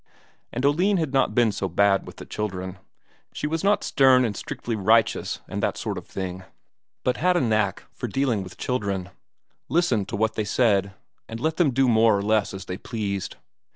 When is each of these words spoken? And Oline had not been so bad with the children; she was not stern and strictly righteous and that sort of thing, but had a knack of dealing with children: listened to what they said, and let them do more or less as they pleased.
And 0.51 0.65
Oline 0.65 0.97
had 0.97 1.13
not 1.13 1.35
been 1.35 1.51
so 1.51 1.69
bad 1.69 2.07
with 2.07 2.15
the 2.15 2.25
children; 2.25 2.79
she 3.33 3.45
was 3.45 3.63
not 3.63 3.83
stern 3.83 4.25
and 4.25 4.35
strictly 4.35 4.75
righteous 4.75 5.41
and 5.47 5.61
that 5.61 5.77
sort 5.77 5.95
of 5.95 6.07
thing, 6.07 6.43
but 7.03 7.17
had 7.17 7.37
a 7.37 7.39
knack 7.39 7.83
of 8.01 8.09
dealing 8.11 8.41
with 8.41 8.57
children: 8.57 9.11
listened 9.69 10.09
to 10.09 10.15
what 10.15 10.33
they 10.33 10.43
said, 10.43 10.95
and 11.29 11.39
let 11.39 11.57
them 11.57 11.69
do 11.69 11.87
more 11.87 12.17
or 12.17 12.23
less 12.23 12.51
as 12.51 12.65
they 12.65 12.77
pleased. 12.79 13.35